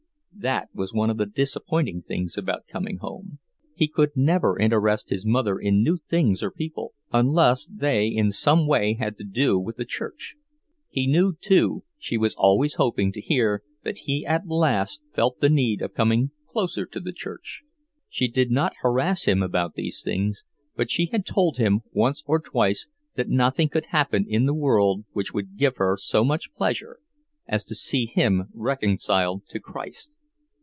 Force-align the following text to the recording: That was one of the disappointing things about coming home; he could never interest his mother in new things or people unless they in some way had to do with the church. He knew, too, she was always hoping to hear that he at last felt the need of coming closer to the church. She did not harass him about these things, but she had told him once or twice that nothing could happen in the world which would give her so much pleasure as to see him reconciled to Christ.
That 0.33 0.69
was 0.73 0.91
one 0.91 1.11
of 1.11 1.17
the 1.17 1.27
disappointing 1.27 2.01
things 2.01 2.35
about 2.35 2.65
coming 2.65 2.97
home; 2.97 3.37
he 3.75 3.87
could 3.87 4.13
never 4.15 4.57
interest 4.57 5.11
his 5.11 5.23
mother 5.23 5.59
in 5.59 5.83
new 5.83 5.97
things 5.97 6.41
or 6.41 6.49
people 6.49 6.93
unless 7.13 7.67
they 7.67 8.07
in 8.07 8.31
some 8.31 8.65
way 8.65 8.95
had 8.97 9.19
to 9.19 9.23
do 9.23 9.59
with 9.59 9.75
the 9.77 9.85
church. 9.85 10.35
He 10.89 11.05
knew, 11.05 11.35
too, 11.39 11.83
she 11.99 12.17
was 12.17 12.33
always 12.33 12.75
hoping 12.75 13.11
to 13.11 13.21
hear 13.21 13.61
that 13.83 13.99
he 13.99 14.25
at 14.25 14.47
last 14.47 15.03
felt 15.13 15.41
the 15.41 15.49
need 15.49 15.79
of 15.83 15.93
coming 15.93 16.31
closer 16.47 16.87
to 16.87 16.99
the 16.99 17.13
church. 17.13 17.61
She 18.09 18.27
did 18.27 18.49
not 18.49 18.73
harass 18.81 19.25
him 19.25 19.43
about 19.43 19.75
these 19.75 20.01
things, 20.01 20.43
but 20.75 20.89
she 20.89 21.05
had 21.07 21.23
told 21.23 21.57
him 21.57 21.81
once 21.91 22.23
or 22.25 22.39
twice 22.39 22.87
that 23.13 23.29
nothing 23.29 23.69
could 23.69 23.87
happen 23.87 24.25
in 24.27 24.47
the 24.47 24.55
world 24.55 25.05
which 25.11 25.35
would 25.35 25.57
give 25.57 25.75
her 25.75 25.95
so 25.97 26.25
much 26.25 26.51
pleasure 26.55 26.97
as 27.47 27.63
to 27.65 27.75
see 27.75 28.07
him 28.07 28.47
reconciled 28.55 29.45
to 29.49 29.59
Christ. 29.59 30.17